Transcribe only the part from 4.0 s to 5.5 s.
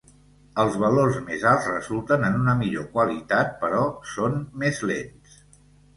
són més lents.